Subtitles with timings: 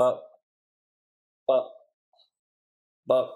[0.00, 0.22] But,
[1.46, 1.68] but,
[3.06, 3.28] but.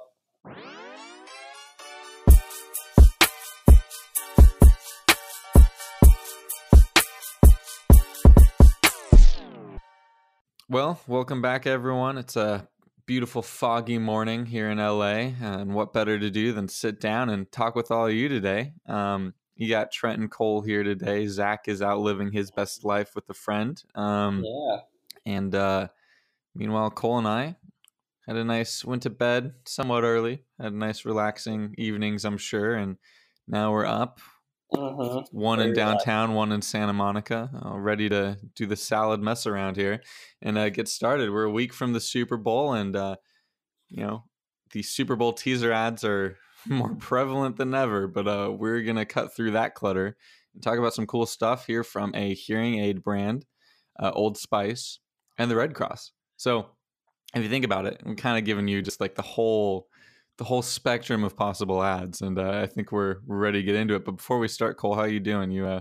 [10.70, 12.16] Well, welcome back, everyone.
[12.16, 12.66] It's a
[13.04, 17.52] beautiful, foggy morning here in LA, and what better to do than sit down and
[17.52, 18.72] talk with all of you today?
[18.86, 21.26] Um, you got Trenton Cole here today.
[21.26, 23.84] Zach is out living his best life with a friend.
[23.94, 24.78] Um, Yeah.
[25.26, 25.88] and uh,
[26.54, 27.56] meanwhile, Cole and I
[28.26, 30.44] had a nice went to bed somewhat early.
[30.60, 32.96] Had nice, relaxing evenings, I'm sure, and
[33.46, 34.20] now we're up.
[34.72, 35.36] Mm-hmm.
[35.36, 39.46] One in Very downtown, one in Santa Monica, uh, ready to do the salad mess
[39.46, 40.00] around here
[40.42, 41.30] and uh, get started.
[41.30, 43.16] We're a week from the Super Bowl, and uh,
[43.88, 44.24] you know
[44.72, 48.08] the Super Bowl teaser ads are more prevalent than ever.
[48.08, 50.16] But uh, we're gonna cut through that clutter
[50.54, 53.44] and talk about some cool stuff here from a hearing aid brand,
[54.00, 54.98] uh, Old Spice,
[55.38, 56.13] and the Red Cross.
[56.36, 56.66] So
[57.34, 59.88] if you think about it, I'm kind of giving you just like the whole
[60.36, 63.76] the whole spectrum of possible ads, and uh, I think we're we're ready to get
[63.76, 64.04] into it.
[64.04, 65.50] But before we start, Cole, how are you doing?
[65.50, 65.80] You uh,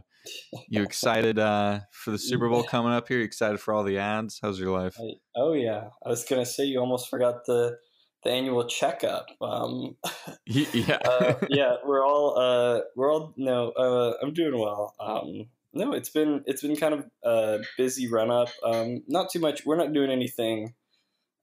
[0.70, 3.18] you excited uh, for the Super Bowl coming up here?
[3.18, 4.40] You excited for all the ads?
[4.42, 4.96] How's your life?
[5.00, 7.78] I- oh yeah, I was gonna say you almost forgot the
[8.24, 9.28] the annual checkup.
[9.42, 9.98] Um,
[10.46, 13.72] yeah, uh, yeah, we're all uh, we're all no.
[13.72, 14.94] Uh, I'm doing well.
[15.00, 18.50] Um, no, it's been it's been kind of a busy run up.
[18.64, 19.66] Um, not too much.
[19.66, 20.74] We're not doing anything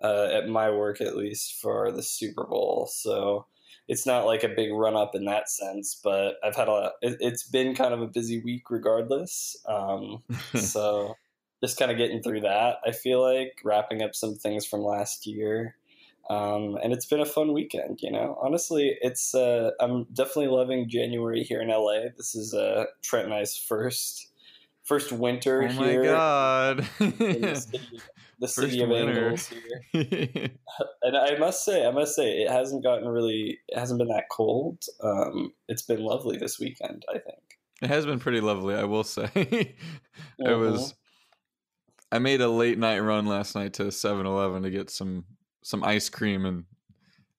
[0.02, 2.88] uh, at my work, at least for the Super Bowl.
[2.90, 3.46] So
[3.88, 6.00] it's not like a big run up in that sense.
[6.02, 6.92] But I've had a.
[7.02, 9.56] It, it's been kind of a busy week, regardless.
[9.66, 10.22] Um,
[10.54, 11.14] so
[11.62, 12.76] just kind of getting through that.
[12.86, 15.76] I feel like wrapping up some things from last year.
[16.30, 18.38] Um, and it's been a fun weekend, you know.
[18.40, 22.10] Honestly, it's uh, I'm definitely loving January here in LA.
[22.16, 24.28] This is uh, Trent and I's first
[24.84, 26.78] first winter oh my here god!
[26.98, 28.00] the city,
[28.38, 29.48] the city of angles
[29.92, 30.50] here.
[31.02, 34.28] And I must say, I must say, it hasn't gotten really, it hasn't been that
[34.30, 34.84] cold.
[35.02, 37.04] Um, it's been lovely this weekend.
[37.08, 37.42] I think.
[37.82, 39.28] it has been pretty lovely, I will say.
[39.34, 39.76] it
[40.40, 40.58] Mhm.
[40.60, 40.94] was.
[42.12, 45.24] I made a late night run last night to 7-Eleven to get some
[45.62, 46.64] some ice cream, and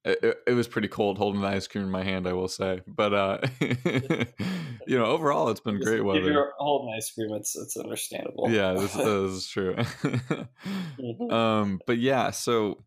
[0.04, 2.28] it, it, was pretty cold holding the ice cream in my hand.
[2.28, 3.38] I will say, but uh,
[4.88, 6.22] you know, overall, it's been If great weather.
[6.32, 8.50] you're holding ice cream, it's it's understandable.
[8.50, 9.76] yeah this, this is true
[11.00, 11.32] Mhm.
[11.32, 12.84] um but yeah so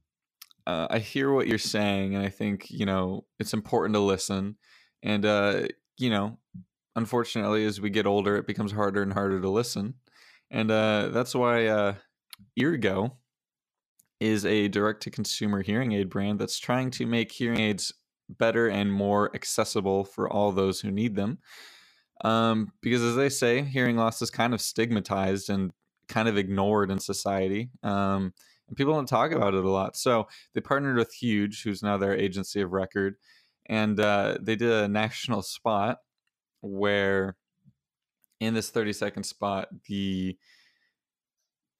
[0.66, 4.56] uh, i hear what you're saying and i think you know it's important to listen
[5.02, 5.62] and uh
[5.98, 6.38] you know
[6.96, 9.94] unfortunately as we get older it becomes harder and harder to listen
[10.50, 11.94] and uh that's why uh
[12.58, 13.12] eargo
[14.24, 17.92] is a direct to consumer hearing aid brand that's trying to make hearing aids
[18.28, 21.38] better and more accessible for all those who need them
[22.22, 25.72] um, because as they say, hearing loss is kind of stigmatized and
[26.08, 27.70] kind of ignored in society.
[27.82, 28.32] Um,
[28.68, 29.96] and people don't talk about it a lot.
[29.96, 33.16] So they partnered with Huge, who's now their agency of record,
[33.66, 35.98] and uh, they did a national spot
[36.60, 37.36] where,
[38.40, 40.38] in this 30 second spot, the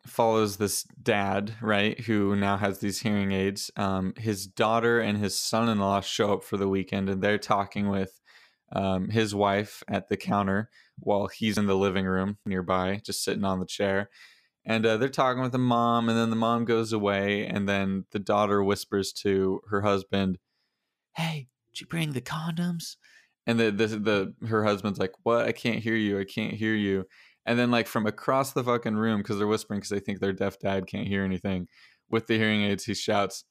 [0.06, 3.70] follows this dad, right, who now has these hearing aids.
[3.76, 7.38] Um, his daughter and his son in law show up for the weekend, and they're
[7.38, 8.20] talking with
[8.72, 13.44] um, his wife at the counter while he's in the living room nearby, just sitting
[13.44, 14.10] on the chair.
[14.66, 18.06] And uh, they're talking with the mom, and then the mom goes away, and then
[18.12, 20.38] the daughter whispers to her husband,
[21.16, 22.96] "Hey, did you bring the condoms?"
[23.46, 25.46] And the the, the her husband's like, "What?
[25.46, 26.18] I can't hear you.
[26.18, 27.06] I can't hear you."
[27.46, 30.32] And then like from across the fucking room, because they're whispering because they think their
[30.32, 31.68] deaf dad can't hear anything,
[32.10, 33.44] with the hearing aids, he shouts,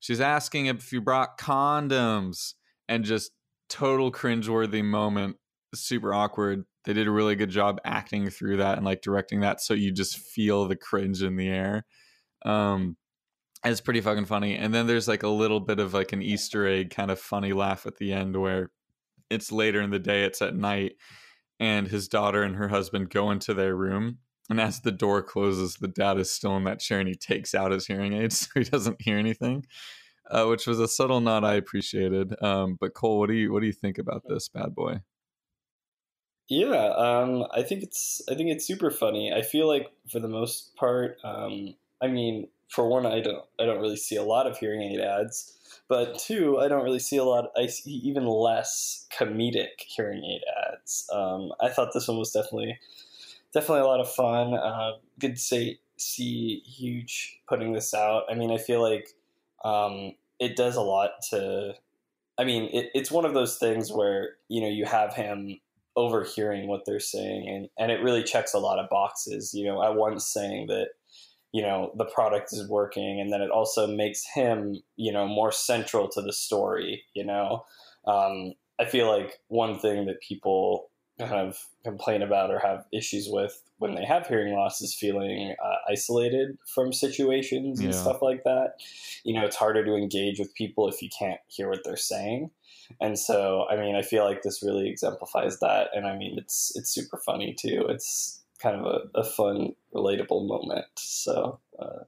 [0.00, 2.54] "She's asking if you brought condoms,"
[2.88, 3.32] and just
[3.68, 5.36] total cringeworthy moment,
[5.74, 6.64] super awkward.
[6.84, 9.92] They did a really good job acting through that and like directing that so you
[9.92, 11.84] just feel the cringe in the air.
[12.44, 12.96] Um
[13.64, 14.56] it's pretty fucking funny.
[14.56, 17.52] And then there's like a little bit of like an Easter egg kind of funny
[17.52, 18.70] laugh at the end where
[19.30, 20.92] it's later in the day, it's at night,
[21.58, 24.18] and his daughter and her husband go into their room.
[24.48, 27.54] And as the door closes, the dad is still in that chair and he takes
[27.54, 29.64] out his hearing aids so he doesn't hear anything
[30.30, 32.34] uh, which was a subtle nod I appreciated.
[32.42, 35.00] Um, but Cole, what do you what do you think about this bad boy?
[36.48, 39.32] Yeah, um, I think it's I think it's super funny.
[39.32, 43.64] I feel like for the most part, um, I mean, for one, I don't I
[43.64, 45.56] don't really see a lot of hearing aid ads,
[45.88, 47.50] but two, I don't really see a lot.
[47.56, 50.42] I see even less comedic hearing aid
[50.72, 51.08] ads.
[51.12, 52.78] Um, I thought this one was definitely
[53.52, 54.54] definitely a lot of fun.
[54.54, 58.24] Uh, good to say see huge putting this out.
[58.30, 59.08] I mean, I feel like
[59.64, 61.74] um, it does a lot to.
[62.38, 65.60] I mean, it, it's one of those things where you know you have him
[65.96, 69.82] overhearing what they're saying and, and it really checks a lot of boxes you know
[69.82, 70.88] at once saying that
[71.52, 75.52] you know the product is working and then it also makes him you know more
[75.52, 77.64] central to the story you know?
[78.06, 83.26] Um, i feel like one thing that people kind of complain about or have issues
[83.30, 88.00] with when they have hearing loss is feeling uh, isolated from situations and Yeah.
[88.02, 88.74] stuff like that.
[89.24, 92.50] You know it's harder to engage with people if you can't hear what they're saying.
[93.00, 96.72] And so i mean i feel like this really exemplifies that and i mean it's
[96.76, 97.86] it's super funny too.
[97.88, 102.04] It's kind of a, a fun relatable moment so uh,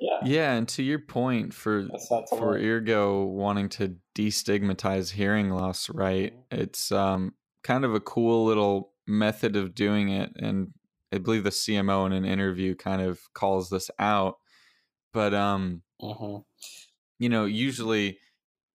[0.00, 1.92] yeah Yeah, and to your point for
[2.28, 2.58] for.
[2.58, 6.34] Eargo wanting to destigmatize hearing loss, right?
[6.50, 10.72] It's um kind of a cool little method of doing it and
[11.12, 14.38] I believe the CMO in an interview kind of calls this out.
[15.12, 16.44] But um hmm
[17.18, 18.18] you know, usually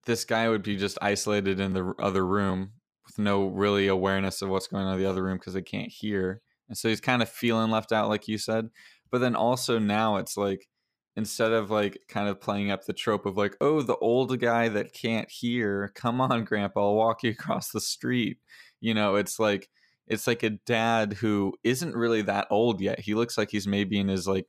[0.05, 2.73] this guy would be just isolated in the other room
[3.05, 5.91] with no really awareness of what's going on in the other room because they can't
[5.91, 6.41] hear.
[6.69, 8.69] And so he's kind of feeling left out, like you said.
[9.11, 10.67] But then also now it's like,
[11.15, 14.69] instead of like kind of playing up the trope of like, oh, the old guy
[14.69, 18.37] that can't hear, come on, grandpa, I'll walk you across the street.
[18.79, 19.69] You know, it's like,
[20.07, 22.99] it's like a dad who isn't really that old yet.
[22.99, 24.45] He looks like he's maybe in his like,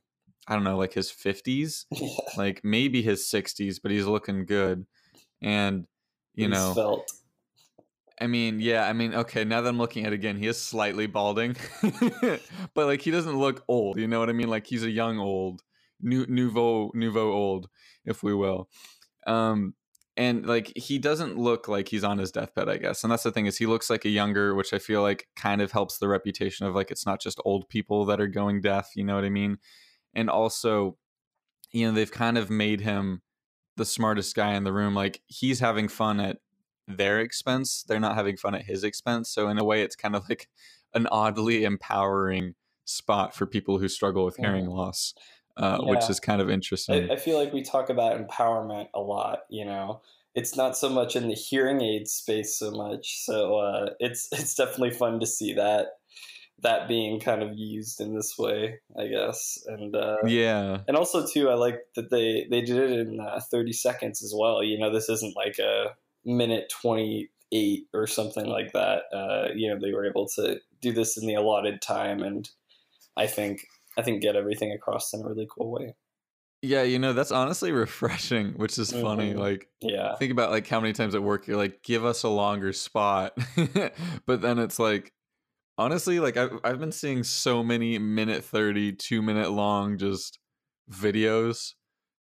[0.47, 1.85] I don't know, like his 50s
[2.37, 4.87] like maybe his 60s but he's looking good
[5.43, 5.87] and
[6.35, 7.13] you He's know felt
[8.21, 10.61] i mean yeah i mean okay now that i'm looking at it again he is
[10.61, 11.57] slightly balding
[12.75, 14.49] but like he doesn't look old you know what i mean?
[14.49, 15.63] Like he's a young old
[16.01, 17.69] new nouveau nouveau old
[18.05, 18.69] if we will.
[19.27, 19.75] Um
[20.17, 23.31] and like he doesn't look like he's on his deathbed i guess and that's the
[23.31, 26.09] thing is he looks like a younger which i feel like kind of helps the
[26.09, 29.25] reputation of like it's not just old people that are going deaf you know what
[29.25, 29.59] i mean?
[30.15, 30.99] And also
[31.73, 33.23] you know they've kind of made him
[33.77, 36.39] the smartest guy in the room like he's having fun at
[36.97, 39.31] their expense they're not having fun at his expense.
[39.31, 40.49] So in a way it's kind of like
[40.95, 42.55] an oddly empowering
[42.85, 45.15] spot for people who struggle with hearing loss
[45.57, 47.11] uh, which is kind of interesting.
[47.11, 50.01] I, I feel like we talk about empowerment a lot you know?
[50.35, 54.55] It's not so much in the hearing aid space so much so uh, it's it's
[54.55, 55.89] definitely fun to see that
[56.63, 59.59] that being kind of used in this way i guess.
[59.67, 60.79] And uh, yeah.
[60.89, 64.33] and also too i like that they they did it in uh, 30 seconds as
[64.37, 64.93] well you know?
[64.93, 65.95] This isn't like a
[66.25, 71.17] minute 28 or something like that uh, you know they were able to do this
[71.17, 72.51] in the allotted time and
[73.17, 73.67] i think
[73.99, 75.95] i think get everything across in a really cool way.
[76.63, 79.39] Yeah you know that's honestly refreshing which is funny Mhm.
[79.39, 80.15] like yeah.
[80.17, 83.33] think about like how many times at work you're like give us a longer spot.
[84.27, 85.13] But then it's like
[85.79, 90.39] honestly like I've, I've been seeing so many minute 30 two minute long just
[90.91, 91.73] videos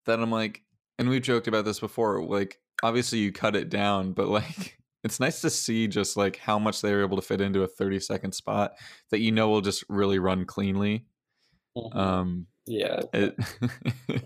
[0.06, 0.62] that i'm like
[0.98, 5.18] and we've joked about this before like obviously you cut it down but like it's
[5.20, 7.98] nice to see just like how much they were able to fit into a 30
[8.00, 8.72] second spot
[9.10, 11.04] that you know will just really run cleanly
[11.76, 11.96] Mhm.
[11.96, 13.34] um yeah it,
[14.08, 14.22] and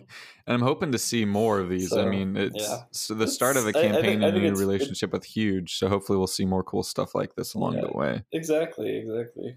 [0.48, 1.92] I'm hoping to see more of these.
[1.92, 2.80] I mean, it's yeah.
[2.90, 5.12] so the start of a It's- I- I think- campaign and a new it- relationship
[5.12, 5.78] with Huge.
[5.78, 7.82] So hopefully we'll see more cool stuff like this along Yeah.
[7.90, 8.24] the way.
[8.32, 9.56] exactly exactly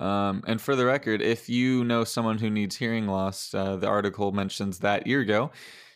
[0.00, 3.86] Um, and for the record, if you know someone who needs hearing loss, uh, the
[3.86, 5.50] article mentions that Eargo.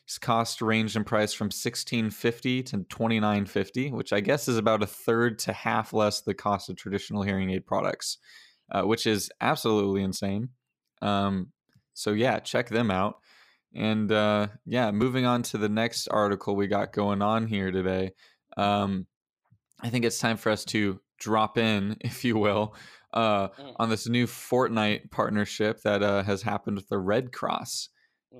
[0.08, 4.48] Its cost ranged in price from sixteen fifty to twenty nine fifty, which I guess
[4.48, 8.16] is about a third to half less the cost of traditional hearing aid products,
[8.72, 10.48] uh, which is absolutely insane.
[11.02, 11.48] Um,
[11.92, 13.16] so yeah, check them out.
[13.74, 18.12] And uh, yeah, moving on to the next article we got going on here today.
[18.56, 19.06] Um,
[19.78, 22.74] I think it's time for us to drop in, if you will,
[23.12, 23.74] uh, Mm.
[23.76, 27.90] on this new Fortnite partnership that uh, has happened with the Red Cross.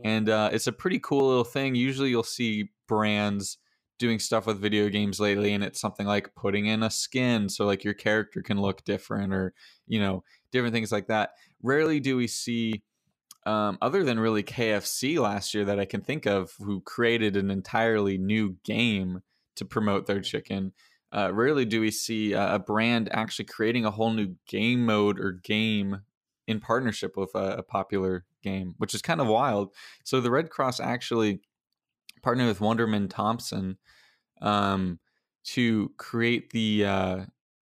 [0.05, 1.75] And uh, it's a pretty cool little thing.
[1.75, 3.59] Usually you'll see brands
[3.99, 7.67] doing stuff with video games lately, and it's something like putting in a skin so
[7.67, 9.55] like your character can look different or,
[9.87, 11.31] you know, different things like that.
[11.63, 12.83] Rarely do we see
[13.49, 17.51] um, other than really KFC last year that I can think of, who created an
[17.51, 19.23] entirely new game
[19.57, 20.73] to promote their chicken.
[21.11, 25.19] Uh, rarely do we see uh, a brand actually creating a whole new game mode
[25.19, 26.03] or game
[26.47, 29.75] in partnership with a, a popular game, which is kind of wild.
[30.05, 31.41] So the Red Cross actually
[32.23, 33.79] partnered with Wunderman Thompson
[34.41, 34.99] um,
[35.45, 37.25] to create the uh,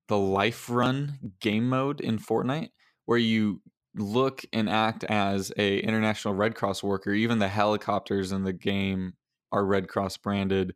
[0.09, 2.71] the Life Run game mode in Fortnite,
[3.05, 3.61] where you
[3.95, 7.13] look and act as a international Red Cross worker.
[7.13, 9.15] Even the helicopters in the game
[9.53, 10.75] are Red Cross branded.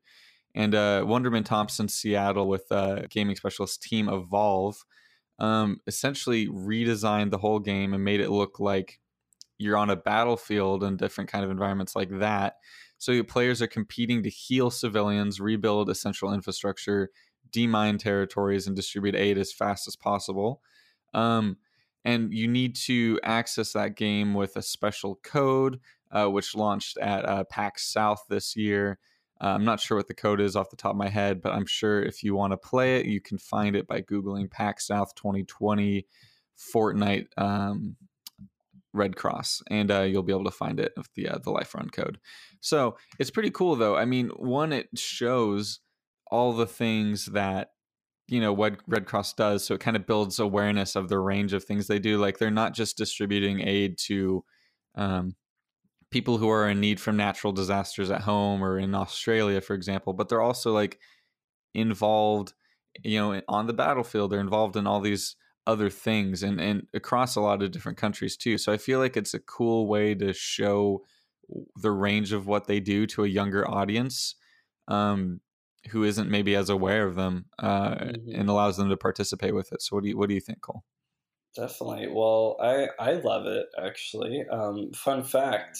[0.55, 4.85] And uh, Wunderman Thompson, Seattle, with uh, gaming specialist team Evolve,
[5.39, 9.00] um, essentially redesigned the whole game and made it look like
[9.61, 12.57] you're on a battlefield and different kind of environments like that.
[12.97, 17.11] So your players are competing to heal civilians, rebuild essential infrastructure,
[17.53, 20.63] demine territories, and distribute aid as fast as possible.
[21.13, 21.59] Um,
[22.07, 27.27] and you need to access that game with a special code, uh, which launched at
[27.27, 28.99] uh, PAX South this year.
[29.43, 31.53] Uh, I'm not sure what the code is off the top of my head, but
[31.53, 34.87] I'm sure if you want to play it, you can find it by Googling PAX
[34.87, 36.07] South 2020
[36.75, 37.97] Fortnite um,
[38.93, 41.75] Red Cross, and uh, you'll be able to find it with the uh, the Life
[41.75, 42.19] Run code.
[42.61, 43.97] So it's pretty cool, though.
[43.97, 45.81] I mean, one, it shows
[46.31, 47.71] all the things that
[48.29, 51.53] you know what Red Cross does, so it kind of builds awareness of the range
[51.53, 52.19] of things they do.
[52.19, 54.45] Like they're not just distributing aid to
[54.95, 55.35] um,
[56.11, 60.13] people who are in need from natural disasters at home or in Australia, for example,
[60.13, 60.99] but they're also like
[61.75, 62.53] involved,
[63.05, 64.31] you know, on the battlefield.
[64.31, 65.37] They're involved in all these
[65.71, 68.59] other things and and across a lot of different countries too.
[68.59, 71.05] So I feel like it's a cool way to show
[71.77, 74.35] the range of what they do to a younger audience
[74.89, 75.41] um,
[75.91, 78.35] who isn't maybe as aware of them uh, mm-hmm.
[78.35, 79.83] and allows them to participate with it.
[79.83, 80.85] So what do you what do you think, Cole?
[81.57, 82.09] Definitely.
[82.13, 84.45] Well, I I love it actually.
[84.51, 85.79] Um, fun fact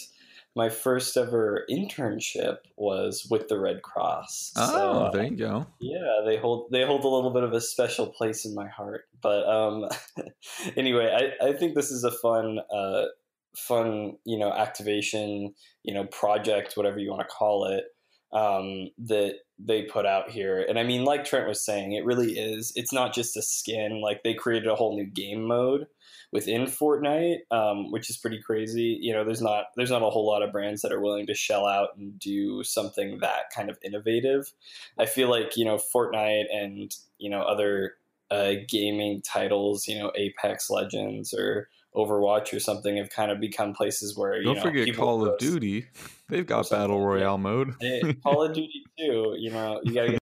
[0.57, 4.53] my first ever internship was with the Red Cross.
[4.57, 5.67] Oh, so, there you go.
[5.81, 9.05] Yeah, they hold they hold a little bit of a special place in my heart.
[9.23, 9.89] But um,
[10.77, 13.05] anyway, I, I think this is a fun uh,
[13.57, 15.53] fun you know activation
[15.83, 17.85] you know project whatever you want to call it
[18.33, 20.65] um, that they put out here.
[20.69, 22.73] And I mean, like Trent was saying, it really is.
[22.77, 24.01] It's not just a skin.
[24.01, 25.87] Like they created a whole new game mode
[26.33, 28.99] within Fortnite, um, which is pretty crazy.
[29.01, 31.35] You know, there's not there's not a whole lot of brands that are willing to
[31.35, 34.53] shell out and do something that kind of innovative.
[34.99, 37.97] I feel like you know Fortnite and you know other
[38.31, 43.75] uh, gaming titles, you know Apex Legends or Overwatch or something have kind of become
[43.75, 45.87] places where you don't know, forget Call of Duty.
[46.31, 47.75] They've got battle royale mode.
[48.23, 49.35] Call of Duty too.
[49.37, 50.21] You know, you gotta get.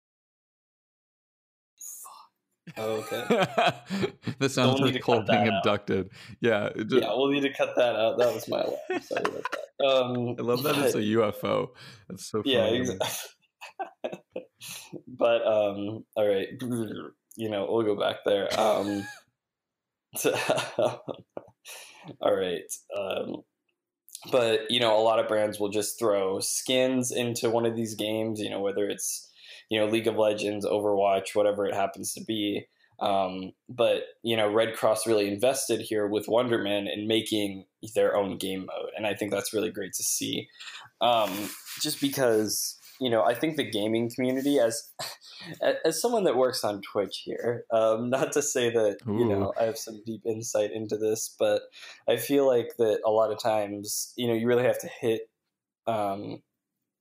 [2.77, 4.11] Oh, okay.
[4.39, 6.09] the sounds of Cole being abducted.
[6.41, 6.69] Yeah.
[6.75, 6.91] Just...
[6.91, 8.17] Yeah, we'll need to cut that out.
[8.17, 9.01] That was my alarm.
[9.01, 9.85] Sorry about that.
[9.85, 10.85] Um, I love that but...
[10.85, 11.69] it's a UFO.
[12.09, 12.55] That's so funny.
[12.55, 13.07] Yeah, exactly.
[15.07, 16.47] but um, all right,
[17.37, 18.47] you know, we'll go back there.
[18.59, 19.07] Um,
[22.21, 22.63] all right.
[22.97, 23.43] Um,
[24.31, 27.95] but you know, a lot of brands will just throw skins into one of these
[27.95, 28.39] games.
[28.39, 29.31] You know, whether it's
[29.69, 32.67] you know League of Legends, Overwatch, whatever it happens to be.
[32.99, 38.37] Um, but you know, Red Cross really invested here with Wunderman in making their own
[38.37, 40.47] game mode, and I think that's really great to see.
[41.01, 41.49] Um,
[41.81, 44.91] just because you know, I think the gaming community, as
[45.85, 49.17] as someone that works on Twitch here, um, not to say that Ooh.
[49.17, 51.63] you know I have some deep insight into this, but
[52.07, 55.29] I feel like that a lot of times, you know, you really have to hit
[55.87, 56.41] um,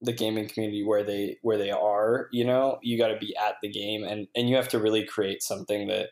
[0.01, 2.29] the gaming community where they where they are.
[2.33, 5.05] You know, you got to be at the game, and and you have to really
[5.05, 6.09] create something that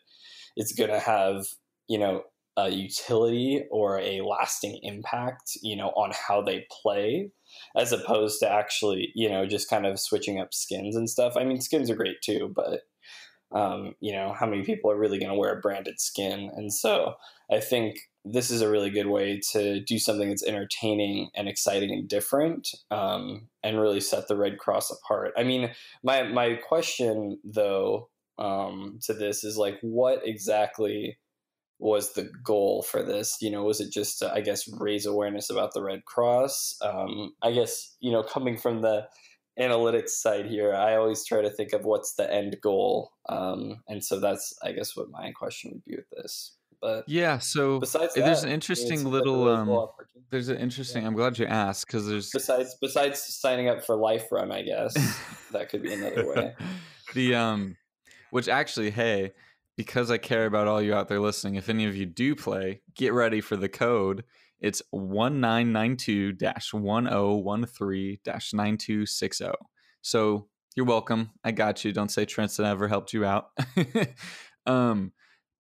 [0.57, 1.47] is going to have
[1.89, 2.23] you know
[2.57, 7.31] a utility or a lasting impact, you know, on how they play,
[7.77, 11.35] as opposed to actually, you know, just kind of switching up skins and stuff.
[11.37, 12.83] I mean, skins are great too, but
[13.55, 16.51] um, you know, how many people are really going to wear a branded skin?
[16.55, 17.15] And so
[17.51, 21.91] I think this is a really good way to do something that's entertaining and exciting
[21.91, 25.33] and different, um, and really set the Red Cross apart.
[25.37, 25.71] I mean,
[26.03, 31.19] my my question though um, to this is like, what exactly
[31.83, 33.39] was the goal for this?
[33.41, 36.79] You know, was it just to, I guess, raise awareness about the Red Cross?
[36.81, 39.09] Um, I guess, you know, coming from the
[39.59, 43.11] analytics side here, I always try to think of what's the end goal.
[43.29, 46.53] Um, and so that's, I guess, what my question would be with this.
[46.81, 49.89] But yeah, so besides that, there's an interesting little, um,
[50.31, 51.09] there's an interesting, yeah.
[51.09, 54.95] I'm glad you asked because there's, besides, besides signing up for Life Run, I guess,
[55.51, 56.55] that could be another way.
[57.15, 57.77] the, um,
[58.31, 59.33] which actually, hey,
[59.77, 62.83] because I care about all you out there listening, if any of you do play,
[62.95, 64.25] get ready for the code.
[64.61, 66.35] It's 1992
[66.73, 69.51] 1013 9260.
[70.03, 71.31] So you're welcome.
[71.45, 71.93] I got you.
[71.93, 73.51] Don't say Trenton ever helped you out.
[74.67, 75.13] um,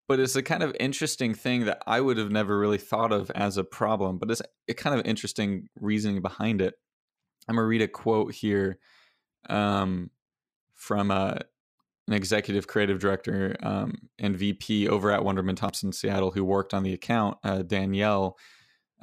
[0.09, 3.31] but it's a kind of interesting thing that I would have never really thought of
[3.33, 6.75] as a problem, but it's a kind of interesting reasoning behind it.
[7.49, 8.79] I'm going to read a quote here
[9.49, 10.11] um,
[10.75, 11.37] from uh,
[12.09, 16.83] an executive creative director um, and VP over at Wunderman Thompson Seattle who worked on
[16.83, 18.37] the account, uh, Danielle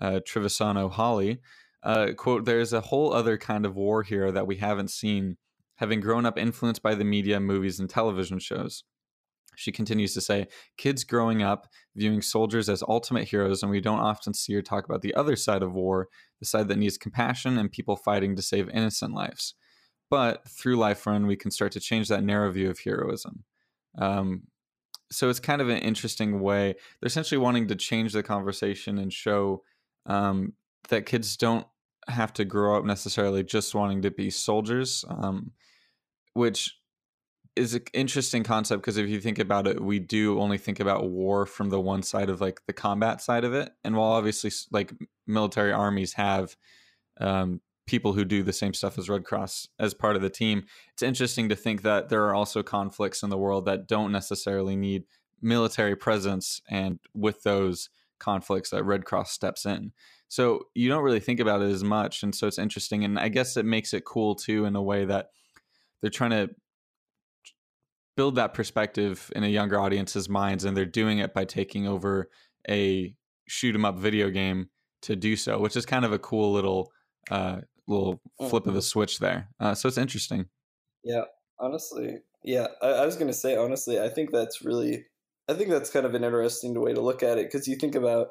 [0.02, 1.40] uh, Trivisonno-Hawley.
[1.82, 5.38] Uh, quote, there's a whole other kind of war here that we haven't seen,
[5.76, 8.84] having grown up influenced by the media, movies, and television shows.
[9.56, 14.00] She continues to say, kids growing up viewing soldiers as ultimate heroes, and we don't
[14.00, 16.08] often see or talk about the other side of war,
[16.40, 19.56] the side that needs compassion and people fighting to save innocent lives.
[20.10, 23.44] But through Life Run, we can start to change that narrow view of heroism.
[23.98, 24.44] Um,
[25.12, 26.76] so it's kind of an interesting way.
[27.00, 29.64] They're essentially wanting to change the conversation and show
[30.06, 30.54] um,
[30.90, 31.66] that kids don't
[32.08, 35.52] have to grow up necessarily just wanting to be soldiers, um,
[36.34, 36.76] which
[37.56, 41.10] is an interesting concept because if you think about it, we do only think about
[41.10, 43.72] war from the one side of like the combat side of it.
[43.84, 44.94] And while obviously like
[45.28, 46.56] military armies have
[47.20, 50.64] um, people who do the same stuff as Red Cross as part of the team,
[50.94, 54.76] it's interesting to think that there are also conflicts in the world that don't necessarily
[54.76, 55.06] need
[55.42, 59.92] military presence, and with those conflicts, that Red Cross steps in.
[60.28, 63.30] So you don't really think about it as much, and so it's interesting, and I
[63.30, 65.30] guess it makes it cool too in a way that
[66.02, 66.50] they're trying to
[68.16, 72.30] build that perspective in a younger audience's minds and they're doing it by taking over
[72.70, 73.16] a
[73.48, 74.70] shoot 'em up video game
[75.02, 76.92] to do so which is kind of a cool little
[77.32, 80.46] uh little flip of the switch there uh, so it's interesting
[81.04, 81.24] Yeah,
[81.60, 82.68] honestly, yeah.
[82.82, 85.06] I, I was gonna say honestly, I think that's really,
[85.48, 87.96] I think that's kind of an interesting way to look at it because you think
[87.96, 88.28] about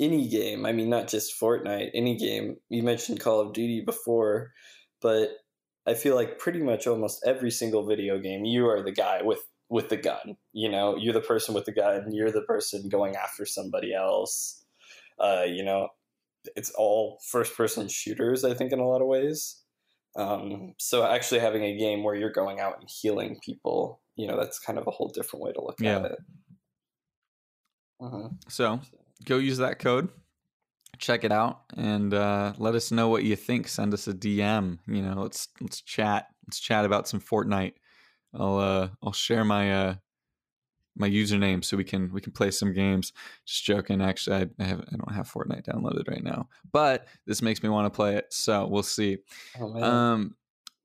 [0.00, 0.66] any game.
[0.66, 1.90] I mean, not just Fortnite.
[1.94, 2.56] Any game.
[2.68, 4.52] You mentioned Call of Duty before,
[5.00, 5.30] but
[5.86, 9.40] I feel like pretty much almost every single video game, you are the guy with
[9.68, 10.36] with the gun.
[10.52, 12.12] You know, you're the person with the gun.
[12.12, 14.64] You're the person going after somebody else.
[15.18, 15.88] Uh, you know,
[16.56, 18.44] it's all first person shooters.
[18.44, 19.62] I think in a lot of ways.
[20.16, 24.38] Um, so actually having a game where you're going out and healing people, you know,
[24.38, 25.98] that's kind of a whole different way to look Yeah.
[25.98, 26.18] at it.
[28.00, 28.36] Mhm.
[28.50, 28.80] so
[29.24, 30.10] go use that code
[30.98, 34.78] check it out and uh, let us know what you think send us a dm
[34.86, 37.72] you know let's let's chat let's chat about some fortnite
[38.34, 39.94] i'll uh i'll share my uh
[40.96, 43.12] my username so we can we can play some games.
[43.44, 44.02] Just joking.
[44.02, 47.68] Actually i, I have i don't have fortnite downloaded right now but this makes me
[47.68, 49.18] want to play it so we'll see.
[49.60, 50.36] Oh um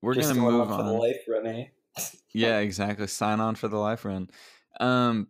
[0.01, 0.97] we're gonna move on.
[0.97, 1.65] life run, eh?
[2.33, 3.07] yeah exactly.
[3.07, 4.29] Sign on for the life run.
[4.79, 5.27] Um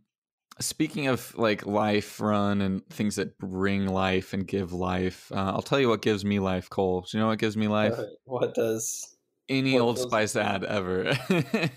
[0.60, 5.62] speaking of like life run and things that bring life and give life uh, i'll
[5.64, 7.02] tell you what gives me life cole.
[7.02, 7.98] Do you know what gives me life?
[8.26, 9.16] what does?
[9.50, 11.10] Any old spice ad ever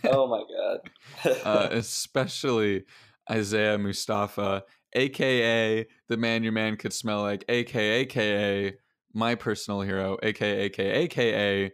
[0.04, 0.42] Oh my
[1.24, 1.36] god.
[1.44, 2.84] uh, especially
[3.30, 4.62] isaiah mustafa
[4.94, 8.74] aka the man your man could smell like aka aka
[9.14, 11.72] my personal hero aka aka aka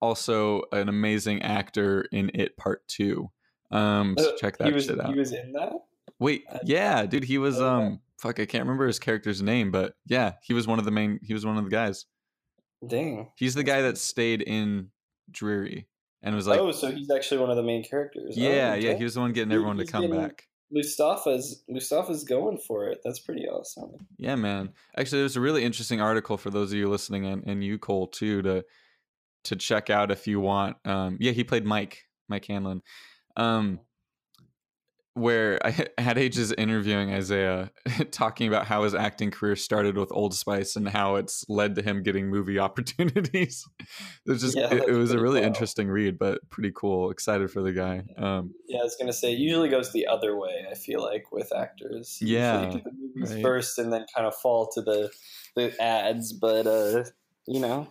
[0.00, 3.30] also an amazing actor in it part two
[3.70, 5.72] um so Uh, check that was shit out he was in that.
[6.18, 7.64] Wait, yeah, dude, he was Okay.
[7.66, 10.90] um fuck, I can't remember his character's name, but yeah, he was one of the
[10.90, 12.06] main he was one of the guys.
[12.86, 13.32] Dang.
[13.36, 14.90] He's the guy that stayed in
[15.30, 15.86] Derry
[16.22, 18.34] and was like oh, so he's actually one of the main characters.
[18.36, 20.44] Oh, Yeah, yeah, he was the one getting everyone to come back.
[20.72, 22.98] Mustafa's Mustafa's going for it.
[23.04, 23.92] That's pretty awesome.
[24.18, 24.70] Yeah, man.
[24.96, 28.08] Actually, there's a really interesting article for those of you listening and, and you, Cole,
[28.08, 28.64] too, to
[29.44, 30.76] to check out if you want.
[30.84, 32.82] Um, yeah, he played Mike, Mike Hanlon.
[33.36, 33.80] Um,
[35.16, 37.70] where I had ages interviewing Isaiah,
[38.10, 41.82] talking about how his acting career started with Old Spice and how it's led to
[41.82, 43.66] him getting movie opportunities.
[43.80, 45.46] it was just Yeah, it, it was a really wild.
[45.48, 47.10] interesting read, but pretty cool.
[47.10, 48.02] Excited for the guy.
[48.18, 50.66] Um, Yeah, I was gonna say it usually goes the other way.
[50.70, 53.42] I feel like with actors, Yeah, do the movies right.
[53.42, 55.10] first and then kind of fall to the
[55.56, 56.32] the ads.
[56.34, 57.04] But uh,
[57.46, 57.88] you know,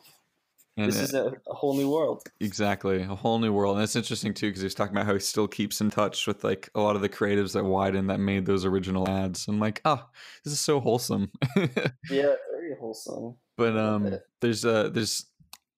[0.77, 2.23] and this it- is a, a whole new world.
[2.39, 5.13] Exactly, a whole new world, and it's interesting too because he was talking about how
[5.13, 8.19] he still keeps in touch with like a lot of the creatives that Wieden that
[8.19, 9.47] made those original ads.
[9.47, 10.05] I'm like, oh,
[10.43, 11.31] this is so wholesome.
[12.09, 13.35] Yeah, very wholesome.
[13.57, 15.25] but um, there's a there's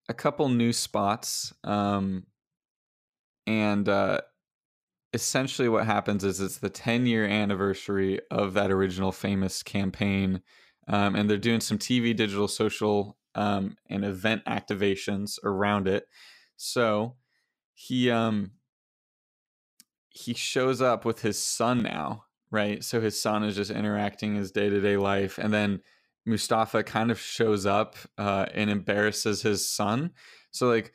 [0.10, 2.25] a couple new spots, um,
[3.45, 4.21] and uh,
[5.13, 10.41] essentially what happens is it's the 10 year anniversary of that original famous campaign,
[10.88, 16.06] um, and they're doing some TV, digital, social, um, and event activations around it.
[16.58, 17.15] So
[17.73, 18.52] he um
[20.10, 22.84] he shows up with his son now, right?
[22.84, 25.82] So his son is just interacting his day to day life, and then
[26.26, 30.12] Mustafa kind of shows up uh, and embarrasses his son.
[30.52, 30.91] So like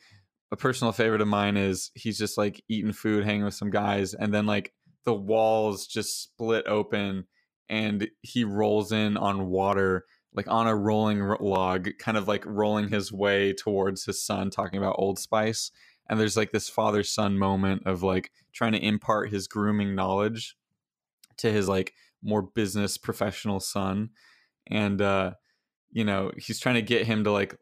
[0.51, 4.13] a personal favorite of mine is he's just like eating food, hanging with some guys,
[4.13, 4.73] and then like
[5.05, 7.25] the walls just split open,
[7.69, 12.89] and he rolls in on water like on a rolling log, kind of like rolling
[12.89, 15.71] his way towards his son, talking about Old Spice.
[16.09, 20.55] And there's like this father son moment of like trying to impart his grooming knowledge
[21.37, 24.09] to his like more business professional son.
[24.67, 25.33] And, uh,
[25.91, 27.55] you know, he's trying to get him to like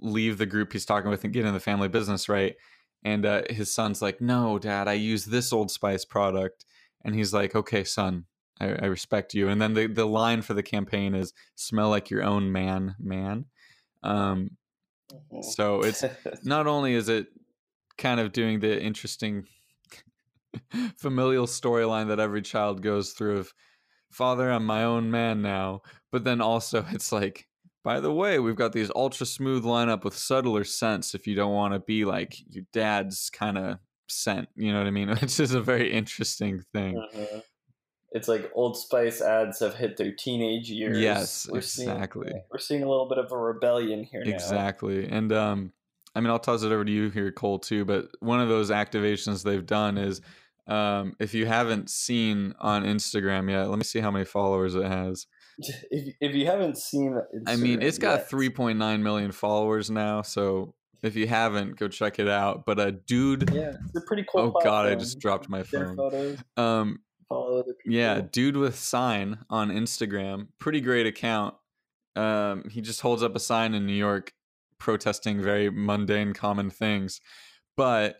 [0.00, 2.54] leave the group he's talking with and get in the family business, right?
[3.02, 6.64] And uh, his son's like, No, dad, I use this Old Spice product.
[7.04, 8.26] And he's like, Okay, son,
[8.60, 9.48] I, I respect you.
[9.48, 13.46] And then the, the line for the campaign is smell like your own man, man.
[14.02, 14.50] Um,
[15.12, 15.44] Mhm.
[15.44, 16.04] so it's
[16.44, 17.28] not only is it
[17.98, 19.46] kind of doing the interesting
[20.96, 23.52] familial storyline that every child goes through of
[24.10, 27.46] father i'm my own man now but then also it's like
[27.84, 31.54] by the way we've got these ultra smooth lineup with subtler scents if you don't
[31.54, 35.38] want to be like your dad's kind of scent you know what i mean which
[35.38, 37.38] is a very interesting thing mm-hmm.
[38.12, 42.58] It's like old spice ads have hit their teenage years yes we're exactly seeing, we're
[42.58, 45.16] seeing a little bit of a rebellion here exactly now.
[45.16, 45.72] and um
[46.14, 47.84] I mean, I'll toss it over to you here, Cole, too.
[47.84, 50.20] But one of those activations they've done is
[50.66, 54.86] um, if you haven't seen on Instagram yet, let me see how many followers it
[54.86, 55.26] has.
[55.90, 60.22] If, if you haven't seen, Instagram I mean, it's got 3.9 million followers now.
[60.22, 62.64] So if you haven't, go check it out.
[62.64, 64.40] But a dude, yeah, it's a pretty cool.
[64.40, 64.64] Oh platform.
[64.64, 66.38] god, I just dropped my phone.
[66.56, 67.96] Um, follow other people.
[67.96, 71.54] Yeah, dude with sign on Instagram, pretty great account.
[72.16, 74.34] Um, he just holds up a sign in New York
[74.78, 77.20] protesting very mundane, common things.
[77.76, 78.16] But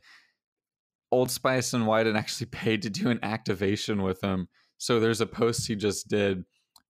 [1.10, 4.48] Old Spice and Wieden actually paid to do an activation with him.
[4.78, 6.44] So there's a post he just did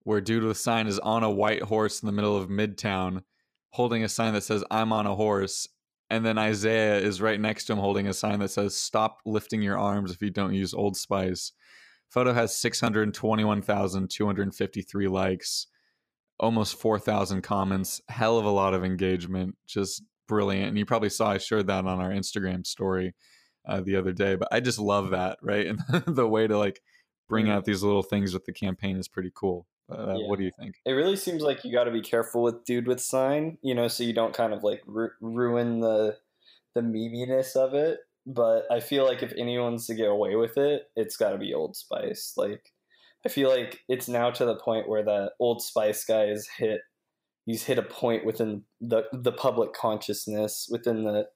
[0.04, 3.22] where dude with sign is on a white horse in the middle of Midtown,
[3.70, 5.68] holding a sign that says "I'm on a horse,"
[6.08, 9.62] and then Isaiah is right next to him holding a sign that says "Stop lifting
[9.62, 11.52] your arms if you don't use Old Spice."
[12.10, 15.66] Photo has 621,253 likes
[16.40, 20.68] almost 4,000 comments, hell of a lot of engagement, just brilliant.
[20.68, 23.14] And you probably saw I shared that on our Instagram story
[23.68, 25.66] uh, the other day, but I just love that, right?
[25.66, 26.80] And the way to like
[27.28, 29.66] bring out these little things with the campaign is pretty cool.
[29.90, 30.28] Uh, yeah.
[30.28, 30.76] What do you think?
[30.84, 33.88] It really seems like you got to be careful with dude with sign, you know,
[33.88, 36.16] so you don't kind of like ru- ruin the
[36.74, 37.98] the meminess of it.
[38.26, 41.54] But I feel like if anyone's to get away with it, it's got to be
[41.54, 42.34] Old Spice.
[42.36, 42.72] Like
[43.24, 46.80] I feel like it's now to the point where the Old Spice guy has hit
[47.46, 51.26] he's hit a point within the the public consciousness within the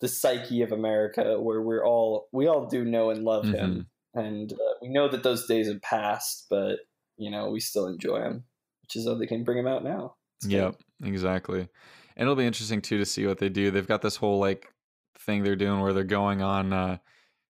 [0.00, 3.54] the psyche of America where we're all we all do know and love mm-hmm.
[3.54, 6.76] him and uh, we know that those days have passed but
[7.16, 8.44] you know we still enjoy him
[8.82, 10.14] which is how they can bring him out now.
[10.46, 11.68] Yep exactly.
[12.16, 13.70] And it'll be interesting too to see what they do.
[13.70, 14.72] They've got this whole like
[15.18, 16.98] thing they're doing where they're going on uh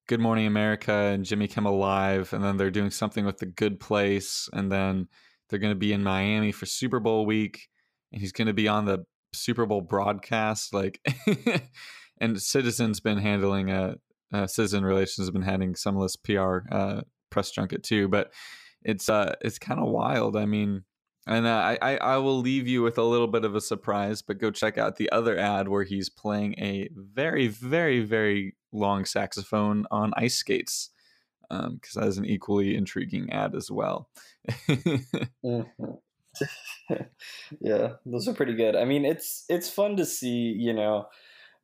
[0.09, 3.81] Good Morning America and Jimmy Kimmel Live, and then they're doing something with The Good
[3.81, 5.09] Place, and then
[5.49, 7.69] they're going to be in Miami for Super Bowl week,
[8.13, 10.73] and he's going to be on the Super Bowl broadcast.
[10.73, 11.01] Like,
[12.21, 13.95] and Citizen's been handling a uh,
[14.33, 17.01] uh, Citizen Relations has been handling some of this PR uh,
[17.31, 18.33] press junket too, but
[18.83, 20.37] it's uh it's kind of wild.
[20.37, 20.85] I mean,
[21.27, 24.39] and uh, I, I will leave you with a little bit of a surprise, but
[24.39, 29.87] go check out the other ad where he's playing a very, very, very long saxophone
[29.91, 30.91] on ice skates,
[31.49, 34.09] because um, that is an equally intriguing ad as well.
[34.69, 35.62] mm-hmm.
[37.61, 38.77] yeah, those are pretty good.
[38.77, 41.07] I mean, it's it's fun to see, you know,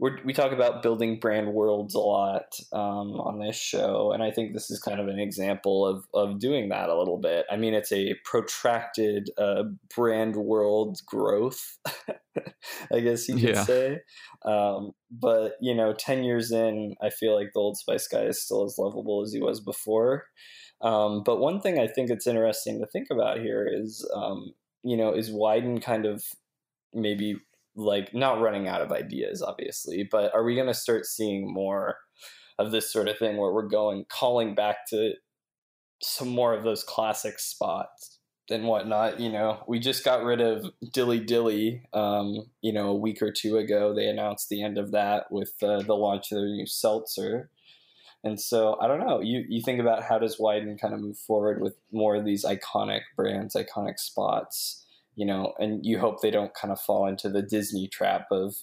[0.02, 4.32] we're, we talk about building brand worlds a lot um, on this show, and I
[4.32, 7.46] think this is kind of an example of of doing that a little bit.
[7.48, 9.62] I mean, it's a protracted uh,
[9.94, 11.78] brand world growth,
[12.92, 13.62] I guess you could yeah.
[13.62, 14.00] say.
[14.44, 18.42] Um, but you know, ten years in, I feel like the Old Spice guy is
[18.42, 20.24] still as lovable as he was before.
[20.80, 24.96] Um, but one thing I think it's interesting to think about here is, um, you
[24.96, 26.24] know, is Wieden kind of
[26.92, 27.36] maybe
[27.74, 31.96] like not running out of ideas obviously but are we going to start seeing more
[32.58, 35.12] of this sort of thing where we're going calling back to
[36.02, 38.18] some more of those classic spots
[38.50, 39.62] and whatnot you know?
[39.66, 43.94] We just got rid of dilly dilly um, you know a week or two ago.
[43.94, 47.50] They announced the end of that with uh, the launch of their new seltzer.
[48.24, 49.20] And so I don't know.
[49.20, 52.44] You you think about how does Wieden kind of move forward with more of these
[52.44, 54.81] iconic brands, iconic spots,
[55.14, 58.54] you know, and you hope they don't kind of fall into the Disney trap of,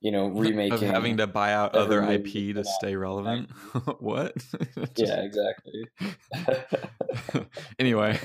[0.00, 3.50] you know, remaking of having to buy out other IP to stay relevant.
[3.98, 4.34] what?
[4.96, 5.88] yeah, exactly.
[7.78, 8.18] anyway.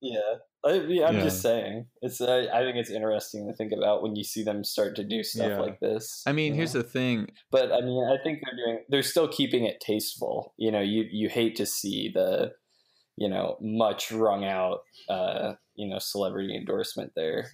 [0.00, 0.20] yeah.
[0.64, 1.22] I, am yeah.
[1.22, 1.86] just saying.
[2.02, 2.20] It's.
[2.20, 5.22] I, I, think it's interesting to think about when you see them start to do
[5.22, 5.60] stuff yeah.
[5.60, 6.22] like this.
[6.26, 6.82] I mean, here's know?
[6.82, 7.28] the thing.
[7.50, 8.84] But I mean, I think they're doing.
[8.88, 10.54] They're still keeping it tasteful.
[10.56, 12.52] You know, you you hate to see the,
[13.18, 17.50] you know, much wrung out uh, you know celebrity endorsement there.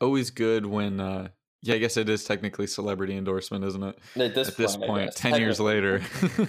[0.00, 1.28] Always good when uh
[1.62, 3.98] yeah, I guess it is technically celebrity endorsement, isn't it?
[4.16, 6.02] At this, At this point, point 10 years later.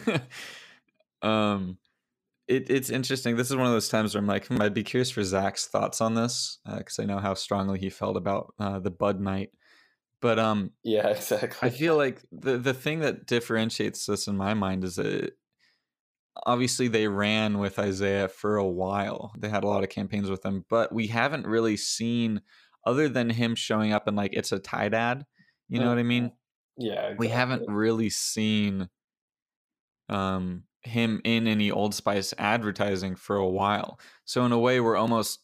[1.21, 1.77] um
[2.47, 3.36] it, it's interesting.
[3.36, 5.67] This is one of those times where I'm like, hmm, I'd be curious for Zach's
[5.67, 9.19] thoughts on this because uh, I know how strongly he felt about uh, the Bud
[9.19, 9.51] Knight.
[10.21, 11.67] But um, yeah, exactly.
[11.67, 15.34] I feel like the the thing that differentiates this in my mind is that
[16.45, 19.34] obviously they ran with Isaiah for a while.
[19.38, 22.41] They had a lot of campaigns with him, but we haven't really seen
[22.86, 25.26] other than him showing up and like it's a Tide ad.
[25.69, 25.89] You know mm-hmm.
[25.89, 26.32] what I mean?
[26.78, 26.93] Yeah.
[26.93, 27.28] Exactly.
[27.28, 28.89] We haven't really seen
[30.10, 34.00] um, him in any Old Spice advertising for a while.
[34.26, 35.39] So in a way, we're almost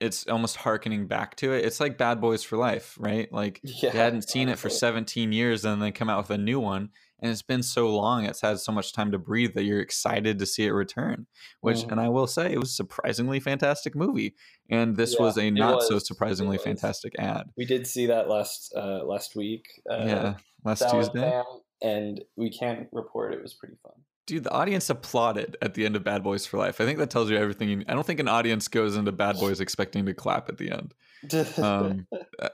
[0.00, 1.64] it's almost harkening back to it.
[1.64, 3.32] It's like Bad Boys for Life, right?
[3.32, 6.30] Like Yeah, they hadn't seen it for 17 years and then they come out with
[6.30, 6.90] a new one
[7.20, 10.38] and it's been so long it's had so much time to breathe that you're excited
[10.38, 11.26] to see it return
[11.60, 11.92] which Mhm.
[11.92, 14.34] and i will say it was a surprisingly fantastic movie
[14.70, 16.02] and this Yeah, was a not so was.
[16.04, 19.66] It surprisingly fantastic ad We did see that last uh, last week.
[19.90, 21.42] Uh, yeah last tuesday
[21.82, 23.92] and we can't report it was pretty fun.
[24.26, 27.08] dude the audience applauded at the end of bad boys for life i think that
[27.10, 30.12] tells you everything you i don't think an audience goes into bad boys expecting to
[30.14, 30.92] clap at the end
[31.62, 32.06] um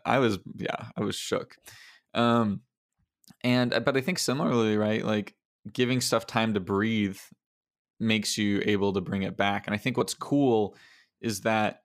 [0.05, 1.57] i was yeah i was shook
[2.15, 2.61] um
[3.45, 5.35] and uh, but i think similarly right like
[5.73, 7.19] giving stuff time to breathe
[8.01, 10.75] makes you able to bring it back and i think what's cool
[11.21, 11.83] is that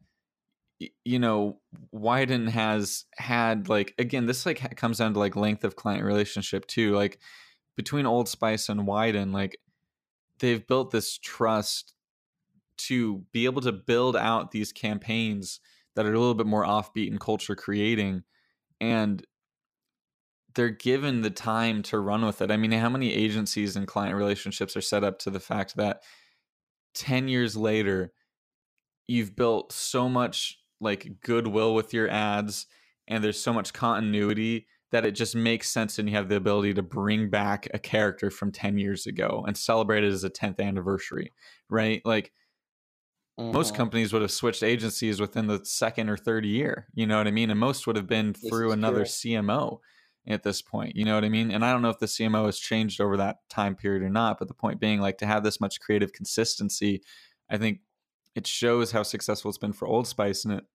[1.04, 1.60] you know
[1.94, 6.66] wieden has had like again this like comes down to like length of client relationship
[6.66, 7.20] too like
[7.76, 9.60] between old spice and wieden like
[10.40, 11.94] they've built this trust
[12.78, 15.60] to be able to build out these campaigns
[15.96, 18.24] that are a little bit more offbeat and culture creating
[18.80, 19.26] and
[20.56, 22.52] they're given the time to run with it.
[22.52, 26.04] I mean, how many agencies and client relationships are set up to the fact that
[26.94, 28.14] 10 years later
[29.08, 32.68] you've built so much like goodwill with your ads
[33.08, 36.74] and there's so much continuity that it just makes sense and you have the ability
[36.74, 40.60] to bring back a character from 10 years ago and celebrate it as a 10th
[40.60, 41.34] anniversary,
[41.70, 42.02] right?
[42.06, 42.34] Like
[43.52, 43.74] most Mhm.
[43.74, 47.32] companies would have switched agencies within the second or third year you know what i
[47.32, 49.06] mean and most would have been This through another true.
[49.06, 49.80] cmo
[50.30, 51.52] at this point you know what i mean?
[51.52, 54.38] And i don't know if the cmo has changed over that time period or not
[54.40, 57.02] but the point being like to have this much creative consistency
[57.50, 57.80] i think
[58.36, 60.66] it shows how successful it's been for old spice and it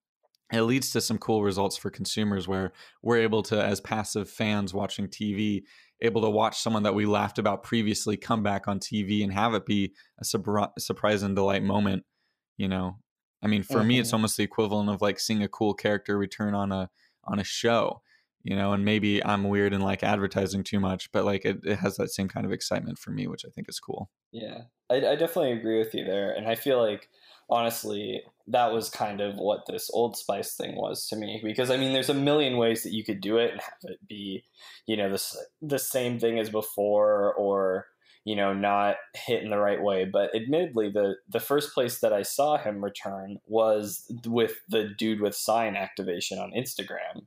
[0.53, 4.75] it leads to some cool results for consumers where we're able to as passive fans
[4.75, 5.63] watching tv
[6.03, 9.55] able to watch someone that we laughed about previously come back on tv and have
[9.55, 12.05] it be a surpri- surprise and delight moment
[12.57, 12.99] you know?
[13.43, 14.15] I mean for me it's Mhm.
[14.15, 16.91] almost the equivalent of like seeing a cool character return on a
[17.25, 18.03] on a show
[18.45, 21.77] you know and maybe i'm weird and like advertising too much but like it, it
[21.77, 24.97] has that same kind of excitement for me which i think is cool Yeah, I,
[24.97, 27.09] I definitely agree with you there, and I feel like
[27.49, 31.77] honestly that was kind of what this Old Spice thing was to me because I
[31.77, 34.45] mean there's a million ways that you could do it and have it be,
[34.87, 37.87] you know, this the same thing as before or
[38.25, 40.05] you know not hit in the right way.
[40.05, 45.21] But admittedly, the the first place that I saw him return was with the dude
[45.21, 47.27] with sign activation on Instagram.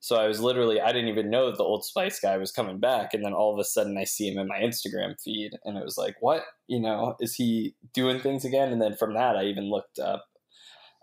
[0.00, 3.14] So I was literally I didn't even know the Old Spice guy was coming back,
[3.14, 5.84] and then all of a sudden I see him in my Instagram feed, and it
[5.84, 6.44] was like, what?
[6.68, 8.72] You know, is he doing things again?
[8.72, 10.26] And then from that, I even looked up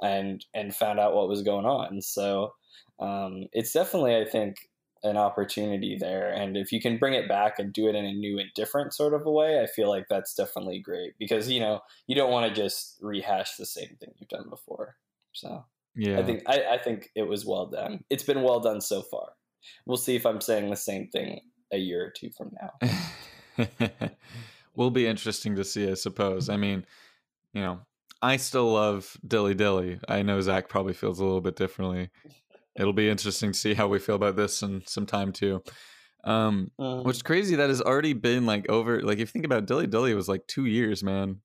[0.02, 2.02] and and found out what was going on.
[2.02, 2.54] So
[3.00, 4.56] um, it's definitely, I think,
[5.04, 8.14] an opportunity there, and if you can bring it back and do it in a
[8.14, 11.60] new and different sort of a way, I feel like that's definitely great because you
[11.60, 14.96] know you don't want to just rehash the same thing you've done before.
[15.34, 15.66] So.
[15.96, 18.04] Yeah I think I, I think it was well done.
[18.10, 19.30] It's been well done so far.
[19.86, 21.40] We'll see if I'm saying the same thing
[21.72, 23.70] a year or two from now.
[24.76, 26.50] will be interesting to see, I suppose.
[26.50, 26.86] I mean,
[27.54, 27.80] you know,
[28.22, 30.00] I still love Dilly Dilly.
[30.08, 32.10] I know Zach probably feels a little bit differently.
[32.76, 35.64] It'll be interesting to see how we feel about this in some time too.
[36.24, 37.06] Um, Mm.
[37.06, 39.02] which is crazy that has already been like over.
[39.02, 41.42] Like if you think about Dilly Dilly, it was like two years, man.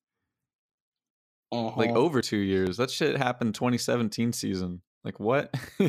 [1.52, 1.96] Like Mhm.
[1.96, 2.76] over two years.
[2.76, 4.82] That shit happened 2017 season.
[5.04, 5.52] Like what?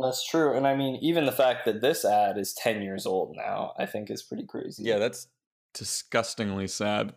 [0.00, 3.34] That's true, and I mean, even the fact that this ad is ten years old
[3.36, 4.84] now, I think is pretty crazy.
[4.84, 5.26] yeah, that's
[5.74, 7.14] disgustingly sad.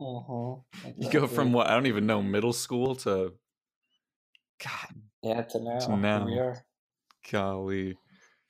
[0.00, 0.64] Mhm.
[0.98, 3.34] You go from what I don't even know, middle school to
[4.62, 5.78] God, yeah to now.
[5.78, 6.24] to now.
[6.26, 6.64] we are.
[7.30, 7.96] golly.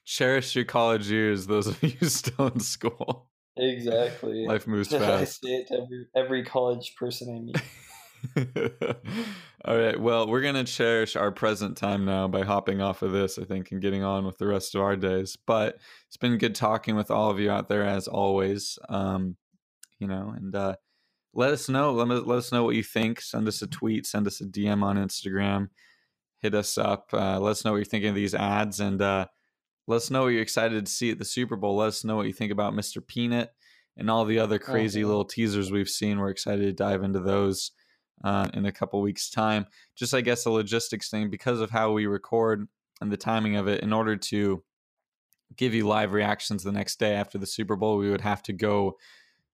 [0.07, 3.29] Cherish your college years, those of you still in school.
[3.57, 4.47] Exactly.
[4.49, 5.05] Life moves fast.
[5.05, 7.63] I say it to every every college person I meet.
[9.67, 10.01] All right.
[10.01, 13.45] Well, we're going to cherish our present time now by hopping off of this, I
[13.45, 15.37] think, and getting on with the rest of our days.
[15.47, 18.79] But it's been good talking with all of you out there, as always.
[18.89, 19.37] Um,
[19.99, 20.77] you know, and uh,
[21.35, 21.93] let us know.
[21.93, 23.21] Let, me, let us know what you think.
[23.21, 25.69] Send us a tweet, send us a DM on Instagram,
[26.41, 27.09] hit us up.
[27.13, 29.27] Uh, let us know what you're thinking of these ads, and uh,
[29.87, 31.77] let us know what you're excited to see at the Super Bowl.
[31.77, 33.07] Let us know what you think about Mr.
[33.07, 33.53] Peanut
[33.97, 35.07] and all the other crazy Mhm.
[35.07, 36.19] little teasers we've seen.
[36.19, 37.73] We're excited to dive into those
[38.23, 39.67] uh, in a couple weeks' time.
[39.97, 42.67] Just, I guess, a logistics thing because of how we record
[43.01, 43.83] and the timing of it.
[43.83, 44.63] In order to
[45.57, 48.53] give you live reactions the next day after the Super Bowl, we would have to
[48.53, 48.97] go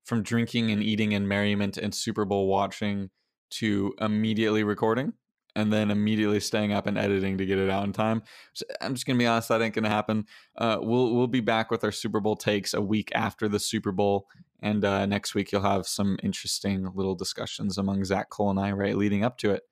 [0.04, 3.10] from drinking and eating and merriment and Super Bowl watching
[3.50, 5.14] to immediately recording
[5.56, 8.22] and then immediately staying up and editing to get it out in time.
[8.52, 10.26] So I'm just gonna be honest, that ain't gonna happen.
[10.56, 13.92] Uh, we'll we'll be back with our Super Bowl takes a week after the Super
[13.92, 14.26] Bowl,
[14.60, 18.72] And uh, next week you'll have some interesting little discussions among Zach Cole and I,
[18.72, 19.62] right, leading up to it.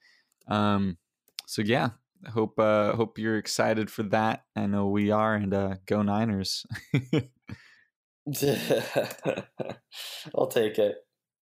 [0.48, 0.98] Um,
[1.46, 1.90] so yeah,
[2.32, 4.44] hope uh, hope you're excited for that.
[4.56, 6.66] I know we are, and uh, go Niners.
[10.34, 10.96] I'll take it.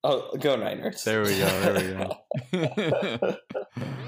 [0.04, 1.02] Oh, go Niners.
[1.02, 1.72] There we go.
[1.72, 1.74] There
[2.52, 2.60] we
[3.18, 3.36] go.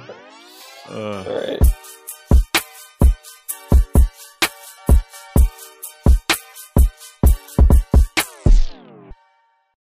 [0.91, 1.25] uh.
[1.27, 1.78] All right.